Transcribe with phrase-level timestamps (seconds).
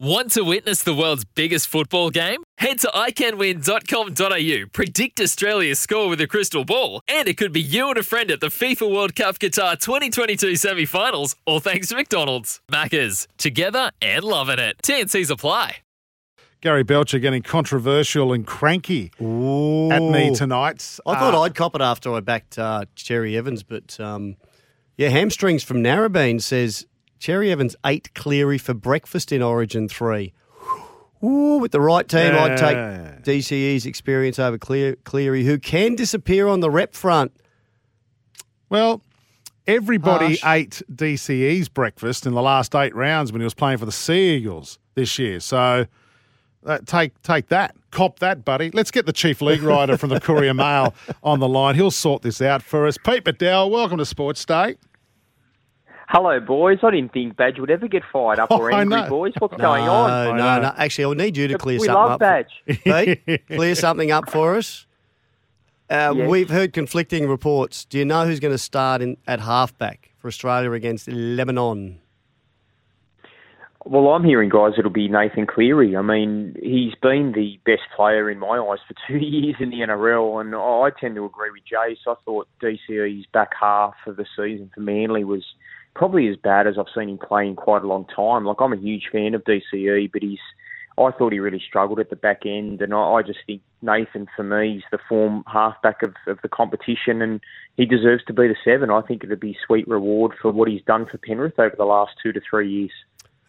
[0.00, 2.44] Want to witness the world's biggest football game?
[2.58, 7.88] Head to iCanWin.com.au, predict Australia's score with a crystal ball, and it could be you
[7.88, 11.96] and a friend at the FIFA World Cup Qatar 2022 semi finals, all thanks to
[11.96, 12.60] McDonald's.
[12.70, 14.76] Maccas, together and loving it.
[14.84, 15.78] TNC's apply.
[16.60, 19.90] Gary Belcher getting controversial and cranky Ooh.
[19.90, 21.00] at me tonight.
[21.06, 24.36] I thought Uh, I'd cop it after I backed uh, Cherry Evans, but um,
[24.96, 26.86] yeah, hamstrings from Narrabeen says
[27.18, 30.32] Cherry Evans ate Cleary for breakfast in Origin three.
[31.22, 32.76] Ooh, with the right team, I'd take
[33.24, 37.32] DCE's experience over Clear, Cleary, who can disappear on the rep front.
[38.68, 39.02] Well,
[39.66, 40.44] everybody Harsh.
[40.44, 44.36] ate DCE's breakfast in the last eight rounds when he was playing for the Sea
[44.36, 45.40] Eagles this year.
[45.40, 45.86] So
[46.64, 48.70] uh, take take that, cop that, buddy.
[48.70, 51.74] Let's get the chief league writer from the Courier Mail on the line.
[51.74, 52.96] He'll sort this out for us.
[52.96, 54.76] Pete McDowell, welcome to Sports Day.
[56.10, 56.78] Hello, boys.
[56.82, 59.08] I didn't think Badge would ever get fired up or Oh, angry, know.
[59.10, 59.34] boys.
[59.38, 60.36] What's No, going on?
[60.36, 60.60] no, know.
[60.62, 60.74] no.
[60.78, 62.20] Actually, I'll need you to clear we something love up.
[62.20, 62.50] Badge.
[63.26, 64.86] Pete, clear something up for us.
[65.90, 66.28] Uh, Yes.
[66.28, 67.84] We've heard conflicting reports.
[67.84, 72.00] Do you know who's going to start in, at halfback for Australia against Lebanon?
[73.84, 75.96] Well, I'm hearing, guys, it'll be Nathan Cleary.
[75.96, 79.80] I mean, he's been the best player in my eyes for two years in the
[79.80, 81.98] NRL, and I tend to agree with Jace.
[82.10, 85.44] I thought DCE's back half of the season for Manly was
[85.98, 88.44] probably as bad as I've seen him play in quite a long time.
[88.44, 90.38] Like, I'm a huge fan of DCE, but he's
[90.98, 94.26] I thought he really struggled at the back end, and I, I just think Nathan,
[94.34, 97.40] for me, is the form halfback of, of the competition, and
[97.76, 98.90] he deserves to be the seven.
[98.90, 102.12] I think it'd be sweet reward for what he's done for Penrith over the last
[102.22, 102.90] two to three years.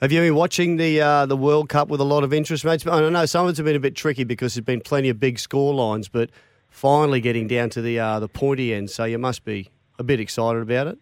[0.02, 2.86] Have you been watching the uh, the World Cup with a lot of interest, mates?
[2.86, 5.40] I know some of it's been a bit tricky because there's been plenty of big
[5.40, 6.30] score lines, but
[6.70, 10.20] finally getting down to the uh, the pointy end, so you must be a bit
[10.20, 11.00] excited about it.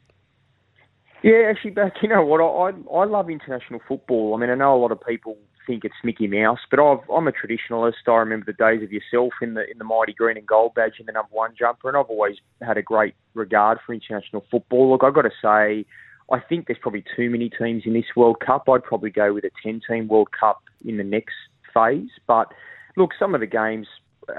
[1.24, 4.36] Yeah, actually, back you know what I I, I love international football.
[4.36, 7.28] I mean, I know a lot of people think it's Mickey Mouse, but I've, I'm
[7.28, 8.08] a traditionalist.
[8.08, 10.94] I remember the days of yourself in the in the mighty green and gold badge
[11.00, 14.92] in the number one jumper, and I've always had a great regard for international football.
[14.92, 15.86] Look, I've got to say,
[16.32, 18.70] I think there's probably too many teams in this World Cup.
[18.70, 21.36] I'd probably go with a 10 team World Cup in the next
[21.74, 22.10] phase.
[22.28, 22.52] But
[22.96, 23.88] look, some of the games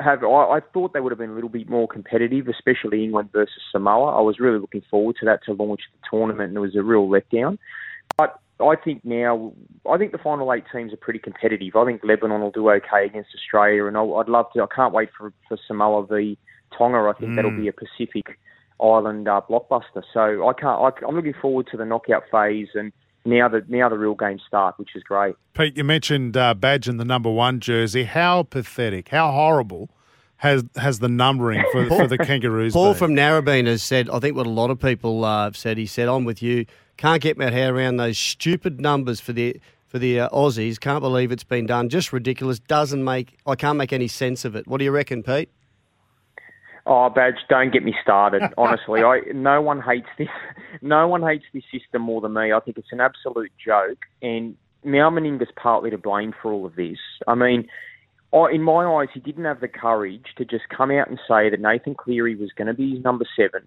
[0.03, 3.31] have, I, I thought they would have been a little bit more competitive, especially England
[3.33, 4.17] versus Samoa.
[4.17, 6.83] I was really looking forward to that to launch the tournament, and it was a
[6.83, 7.59] real letdown.
[8.17, 9.53] But I think now,
[9.91, 11.77] I think the final eight teams are pretty competitive.
[11.77, 14.63] I think Lebanon will do okay against Australia, and I'll, I'd love to.
[14.63, 16.37] I can't wait for, for Samoa v
[16.77, 16.99] Tonga.
[16.99, 18.39] I think that'll be a Pacific
[18.81, 20.03] Island uh, blockbuster.
[20.13, 20.81] So I can't.
[20.81, 22.93] I, I'm looking forward to the knockout phase, and
[23.25, 25.35] now the now the real games start, which is great.
[25.55, 28.05] Pete, you mentioned uh, Badge in the number one jersey.
[28.05, 29.91] How pathetic, how horrible
[30.39, 32.99] has has the numbering for, for the Kangaroos Paul been?
[32.99, 35.79] from Narrabeen has said, I think what a lot of people uh, have said.
[35.79, 36.67] He said, "I'm with you.
[36.97, 40.79] Can't get my head around those stupid numbers for the for the uh, Aussies.
[40.79, 41.89] Can't believe it's been done.
[41.89, 42.59] Just ridiculous.
[42.59, 43.37] Doesn't make.
[43.47, 44.67] I can't make any sense of it.
[44.67, 45.51] What do you reckon, Pete?
[46.91, 47.35] Oh, badge!
[47.51, 48.43] Don't get me started.
[48.59, 50.29] Honestly, I no one hates this.
[50.83, 52.53] No one hates this system more than me.
[52.53, 54.55] I think it's an absolute joke, and
[54.85, 56.99] Mal Meninga's partly to blame for all of this.
[57.27, 57.67] I mean,
[58.33, 61.51] I, in my eyes, he didn't have the courage to just come out and say
[61.51, 63.63] that Nathan Cleary was going to be his number seven.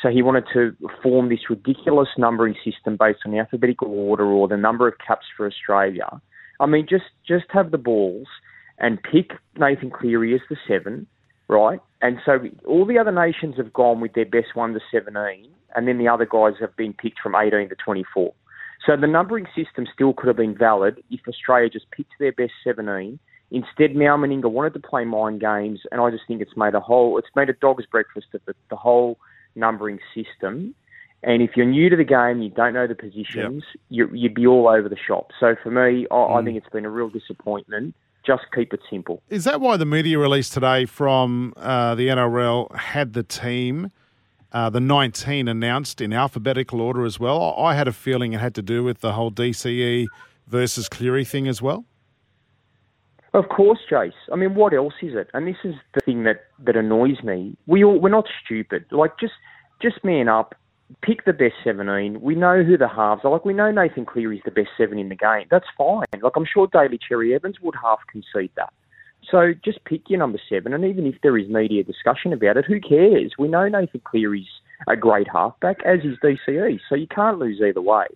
[0.00, 4.48] So he wanted to form this ridiculous numbering system based on the alphabetical order or
[4.48, 6.20] the number of caps for Australia.
[6.60, 8.26] I mean, just just have the balls
[8.78, 11.06] and pick Nathan Cleary as the seven,
[11.52, 11.80] right?
[12.00, 15.86] And so all the other nations have gone with their best one to 17, and
[15.86, 18.32] then the other guys have been picked from 18 to 24.
[18.84, 22.52] So the numbering system still could have been valid if Australia just picked their best
[22.64, 23.18] 17.
[23.52, 26.80] Instead, Mal Meninga wanted to play mind games, and I just think it's made a
[26.80, 29.18] whole, it's made a dog's breakfast of the, the whole
[29.54, 30.74] numbering system.
[31.22, 34.46] And if you're new to the game, you don't know the positions, you, you'd be
[34.46, 35.30] all over the shop.
[35.38, 36.44] So for me, I, I mm.
[36.44, 37.94] think it's been a real disappointment.
[38.24, 39.22] Just keep it simple.
[39.28, 43.90] Is that why the media release today from uh, the NRL had the team,
[44.52, 47.54] uh, the 19 announced in alphabetical order as well?
[47.58, 50.06] I I had a feeling it had to do with the whole DCE
[50.46, 51.86] versus Cleary thing as well.
[53.34, 54.12] Of course, Jace.
[54.30, 55.28] I mean, what else is it?
[55.32, 57.56] And this is the thing that, that annoys me.
[57.66, 58.84] We all, we're not stupid.
[58.90, 59.32] Like, just
[59.80, 60.54] just man up.
[61.02, 62.20] Pick the best 17.
[62.20, 63.30] We know who the halves are.
[63.30, 65.46] Like, we know Nathan Cleary's the best seven in the game.
[65.50, 66.04] That's fine.
[66.20, 68.72] Like, I'm sure Daly Cherry Evans would half concede that.
[69.30, 72.64] So just pick your number seven, and even if there is media discussion about it,
[72.64, 73.34] who cares?
[73.38, 74.48] We know Nathan Cleary's
[74.88, 78.06] a great halfback, as is DCE, so you can't lose either way.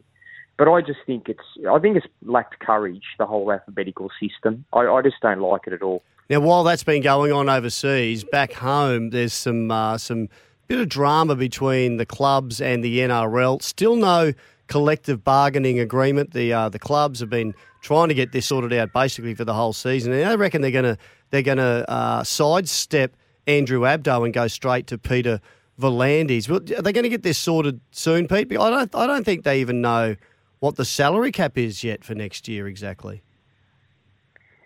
[0.58, 4.64] But I just think it's, I think it's lacked courage, the whole alphabetical system.
[4.72, 6.02] I, I just don't like it at all.
[6.28, 10.28] Now, while that's been going on overseas, back home, there's some uh, some
[10.66, 13.62] bit of drama between the clubs and the NRL.
[13.62, 14.32] Still no
[14.66, 16.32] collective bargaining agreement.
[16.32, 19.54] The uh, the clubs have been trying to get this sorted out basically for the
[19.54, 20.98] whole season, and I reckon they're going to
[21.30, 23.16] they're to uh, sidestep
[23.46, 25.40] Andrew Abdo and go straight to Peter
[25.80, 26.50] V'landys.
[26.50, 28.50] Are they going to get this sorted soon, Pete?
[28.52, 30.16] I don't I don't think they even know
[30.60, 33.22] what the salary cap is yet for next year exactly.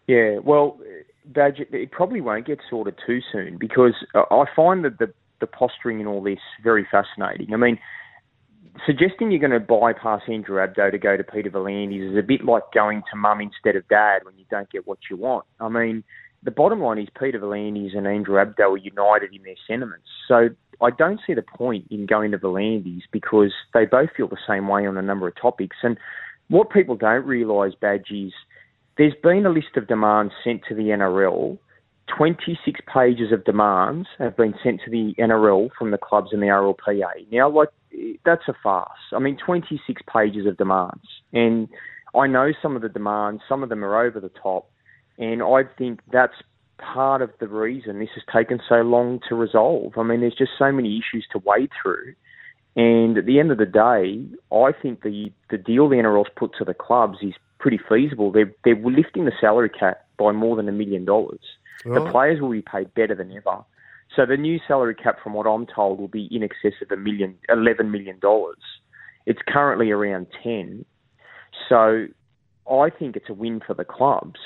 [0.06, 0.81] Yeah, well,
[1.26, 6.00] Badge, it probably won't get sorted too soon because I find that the the posturing
[6.00, 7.52] in all this very fascinating.
[7.52, 7.78] I mean,
[8.87, 12.44] suggesting you're going to bypass Andrew Abdo to go to Peter V'landys is a bit
[12.44, 15.44] like going to mum instead of dad when you don't get what you want.
[15.58, 16.04] I mean,
[16.42, 20.06] the bottom line is Peter V'landys and Andrew Abdo are united in their sentiments.
[20.26, 20.48] So
[20.81, 24.69] I don't see the point in going to V'landys because they both feel the same
[24.69, 25.76] way on a number of topics.
[25.82, 25.98] And
[26.48, 28.32] what people don't realise, Badge, is
[28.96, 31.58] there's been a list of demands sent to the NRL
[32.16, 36.46] 26 pages of demands have been sent to the NRL from the clubs and the
[36.46, 37.30] RLPA.
[37.32, 37.68] Now, like,
[38.24, 38.88] that's a farce.
[39.12, 41.04] I mean, 26 pages of demands.
[41.32, 41.68] And
[42.14, 44.70] I know some of the demands, some of them are over the top.
[45.18, 46.34] And I think that's
[46.78, 49.92] part of the reason this has taken so long to resolve.
[49.96, 52.14] I mean, there's just so many issues to wade through.
[52.76, 56.52] And at the end of the day, I think the, the deal the NRL's put
[56.58, 58.32] to the clubs is pretty feasible.
[58.32, 61.40] They're, they're lifting the salary cap by more than a million dollars.
[61.85, 63.65] The players will be paid better than ever.
[64.15, 66.97] So the new salary cap, from what I'm told, will be in excess of a
[66.97, 68.59] million, eleven million dollars.
[69.27, 70.85] It's currently around ten.
[71.69, 72.06] So
[72.71, 74.41] I think it's a win for the clubs.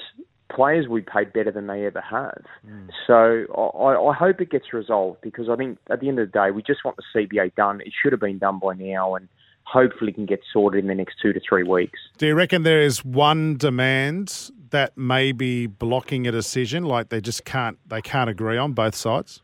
[0.55, 2.45] Players will be paid better than they ever have.
[2.67, 2.91] Mm.
[3.07, 6.39] So I, I hope it gets resolved because I think at the end of the
[6.39, 7.81] day, we just want the CBA done.
[7.81, 9.29] It should have been done by now, and
[9.65, 11.99] hopefully can get sorted in the next two to three weeks.
[12.19, 17.21] Do you reckon there is one demand that may be blocking a decision, like they
[17.21, 19.43] just can't they can't agree on both sides?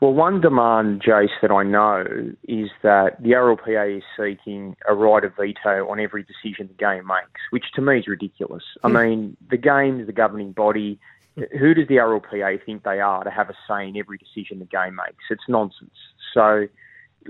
[0.00, 2.04] Well, one demand, Jace, that I know
[2.46, 7.06] is that the RLPA is seeking a right of veto on every decision the game
[7.06, 8.64] makes, which to me is ridiculous.
[8.82, 8.96] I hmm.
[8.96, 10.98] mean, the game is the governing body.
[11.36, 14.66] Who does the RLPA think they are to have a say in every decision the
[14.66, 15.24] game makes?
[15.30, 15.96] It's nonsense.
[16.32, 16.68] So,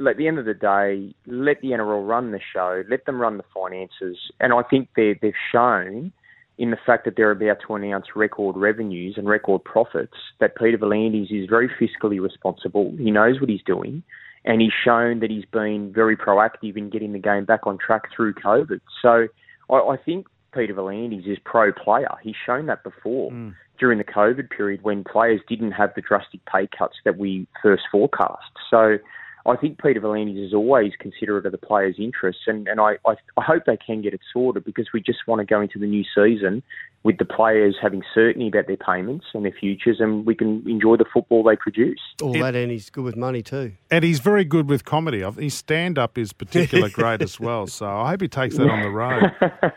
[0.08, 3.37] at the end of the day, let the NRL run the show, let them run
[3.37, 6.12] the finances, and I think they've shown
[6.58, 10.79] in the fact that they're about to announce record revenues and record profits, that Peter
[10.79, 12.94] V'landys is very fiscally responsible.
[12.96, 14.02] He knows what he's doing,
[14.44, 18.02] and he's shown that he's been very proactive in getting the game back on track
[18.14, 18.81] through COVID.
[19.02, 19.26] So
[19.69, 22.11] I, I think Peter V'landys is pro player.
[22.23, 23.55] He's shown that before mm.
[23.81, 27.82] during the COVID period when players didn't have the drastic pay cuts that we first
[27.91, 28.52] forecast.
[28.70, 28.99] So
[29.46, 33.14] I think Peter V'landys is always considerate of the players' interests, and, and I, I,
[33.37, 35.87] I hope they can get it sorted because we just want to go into the
[35.87, 36.62] new season
[37.02, 40.96] with the players having certainty about their payments and their futures, and we can enjoy
[40.96, 42.00] the football they produce.
[42.23, 43.73] All that, and he's good with money too.
[43.91, 45.23] And he's very good with comedy.
[45.38, 48.81] His stand up is particularly great as well, so I hope he takes that on
[48.81, 49.31] the road.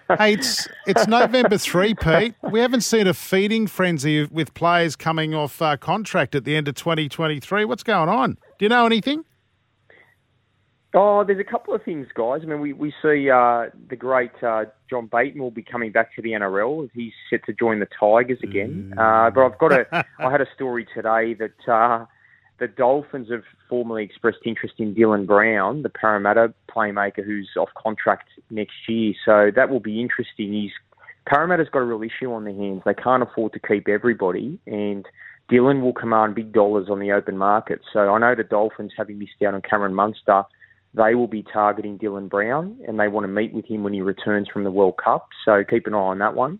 [0.17, 2.35] hey, it's, it's November 3, Pete.
[2.49, 6.69] We haven't seen a feeding frenzy with players coming off uh, contract at the end
[6.69, 7.65] of 2023.
[7.65, 8.37] What's going on?
[8.57, 9.25] Do you know anything?
[10.93, 12.41] Oh, there's a couple of things, guys.
[12.43, 16.15] I mean, we, we see uh, the great uh, John Bateman will be coming back
[16.15, 16.89] to the NRL.
[16.93, 18.93] He's set to join the Tigers again.
[18.95, 19.27] Mm.
[19.27, 22.05] Uh, but I've got a, I had a story today that uh,
[22.59, 28.29] the Dolphins have formally expressed interest in Dylan Brown, the Parramatta playmaker who's off contract
[28.49, 29.13] next year.
[29.25, 30.53] So that will be interesting.
[30.53, 30.71] He's
[31.27, 32.83] Parramatta's got a real issue on their hands.
[32.85, 35.05] They can't afford to keep everybody, and
[35.51, 37.81] Dylan will command big dollars on the open market.
[37.91, 40.43] So I know the Dolphins, having missed out on Cameron Munster,
[40.97, 44.01] they will be targeting Dylan Brown and they want to meet with him when he
[44.01, 45.29] returns from the World Cup.
[45.45, 46.59] So keep an eye on that one.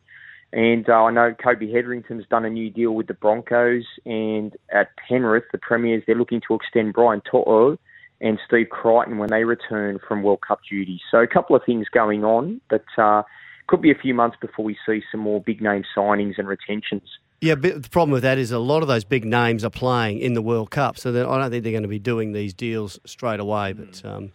[0.54, 4.92] And uh, I know Kobe Hetherington's done a new deal with the Broncos, and at
[4.96, 7.78] Penrith, the Premiers, they're looking to extend Brian To'o
[8.22, 11.02] and Steve Crichton when they return from World Cup duty.
[11.12, 13.24] So a couple of things going on, but uh,
[13.68, 17.10] could be a few months before we see some more big name signings and retentions.
[17.40, 20.20] Yeah, but the problem with that is a lot of those big names are playing
[20.20, 23.00] in the World Cup, so I don't think they're going to be doing these deals
[23.06, 23.74] straight away.
[23.74, 24.32] But um,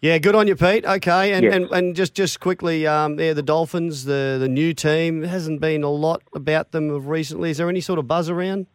[0.00, 0.84] yeah, good on you, Pete.
[0.84, 1.54] Okay, and, yes.
[1.54, 5.84] and, and just just quickly, um, yeah, the Dolphins, the the new team, hasn't been
[5.84, 7.50] a lot about them recently.
[7.50, 8.66] Is there any sort of buzz around?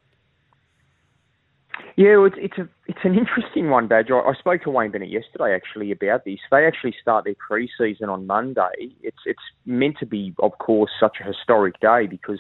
[1.98, 4.12] Yeah, well, it's it's a it's an interesting one, Badge.
[4.12, 6.40] I, I spoke to Wayne Bennett yesterday actually about this.
[6.52, 8.96] They actually start their pre-season on Monday.
[9.02, 12.40] It's it's meant to be, of course, such a historic day because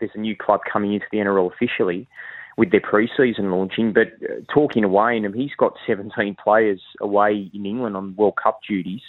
[0.00, 2.08] there's a new club coming into the NRL officially
[2.56, 3.92] with their pre-season launching.
[3.92, 8.60] But uh, talking to Wayne, he's got 17 players away in England on World Cup
[8.68, 9.02] duties,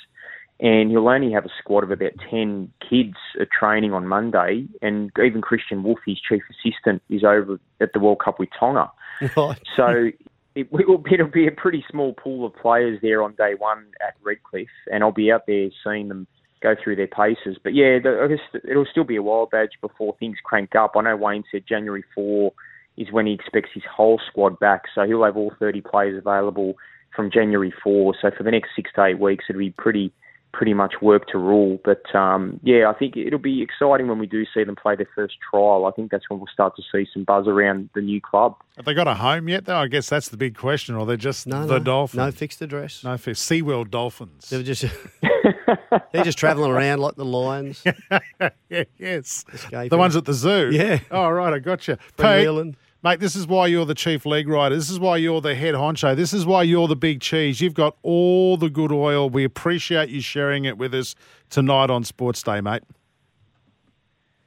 [0.59, 4.67] and he'll only have a squad of about 10 kids at training on Monday.
[4.81, 8.91] And even Kristian Woolf, his chief assistant, is over at the World Cup with Tonga.
[9.35, 9.61] Right.
[9.75, 10.09] So
[10.55, 13.85] it will be, it'll be a pretty small pool of players there on day one
[14.01, 16.27] at Redcliffe, and I'll be out there seeing them
[16.61, 17.57] go through their paces.
[17.63, 20.93] But yeah, I guess it'll still be a while badge before things crank up.
[20.95, 22.51] I know Wayne said January 4
[22.97, 26.73] is when he expects his whole squad back, so he'll have all 30 players available
[27.15, 28.15] from January 4.
[28.19, 30.11] So for the next six to eight weeks, it'll be pretty
[30.53, 31.79] pretty much work to rule.
[31.83, 35.09] But um, yeah, I think it'll be exciting when we do see them play their
[35.15, 35.85] first trial.
[35.85, 38.55] I think that's when we'll start to see some buzz around the new club.
[38.75, 39.77] Have they got a home yet, though?
[39.77, 40.95] I guess that's the big question.
[40.95, 42.17] Or they're just No, the no, Dolphins?
[42.17, 43.03] No fixed address.
[43.03, 43.49] No fixed.
[43.49, 44.49] SeaWorld Dolphins.
[44.49, 44.81] They're just
[46.11, 47.83] they're just travelling around like the lions.
[48.69, 49.45] yeah, yes.
[49.53, 49.89] Escaping.
[49.89, 50.69] The ones at the zoo.
[50.71, 50.99] Yeah.
[51.11, 51.53] Oh, right.
[51.53, 51.97] I got you.
[52.17, 52.77] Pete, Leland.
[53.03, 54.75] Mate, this is why you're the chief league writer.
[54.75, 56.15] This is why you're the head honcho.
[56.15, 57.61] This is why you're the big cheese.
[57.61, 59.29] You've got all the good oil.
[59.29, 61.13] We appreciate you sharing it with us
[61.49, 62.81] tonight on Sports Day, mate.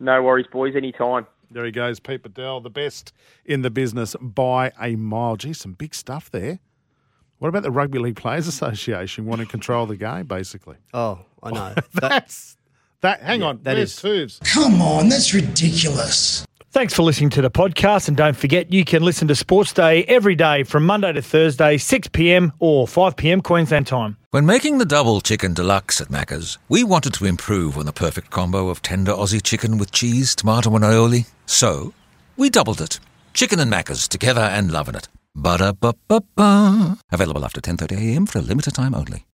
[0.00, 0.75] No worries, boys.
[0.75, 1.26] Anytime.
[1.52, 3.12] There he goes, Pete Badel, the best
[3.45, 5.37] in the business by a mile.
[5.37, 6.61] Gee, some big stuff there.
[7.38, 10.76] What about the Rugby League Players Association wanting to control the game, basically?
[10.95, 11.75] Oh, I know.
[11.95, 12.57] That's
[13.00, 13.21] that.
[13.23, 14.40] Hang Yeah, on, that where's is- Tubes?
[14.45, 16.47] Come on, that's ridiculous.
[16.72, 18.06] Thanks for listening to the podcast.
[18.06, 21.76] And don't forget, you can listen to Sports Day every day from Monday to Thursday,
[21.76, 22.52] 6 p.m.
[22.60, 23.40] or 5 p.m.
[23.40, 24.16] Queensland time.
[24.30, 28.30] When making the double chicken deluxe at Macca's, we wanted to improve on the perfect
[28.30, 31.28] combo of tender Aussie chicken with cheese, tomato, and aioli.
[31.46, 31.92] So,
[32.36, 33.00] we doubled it.
[33.34, 35.08] Chicken and Macca's together and loving it.
[35.34, 36.98] Ba-da-ba-ba-ba.
[37.10, 39.26] Available after 10.30am for a limited time only.